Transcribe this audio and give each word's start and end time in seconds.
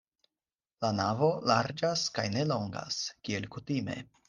La 0.85 0.89
navo 0.99 1.29
larĝas 1.51 2.07
kaj 2.17 2.27
ne 2.39 2.47
longas, 2.55 2.99
kiel 3.29 3.49
kutime. 3.57 4.03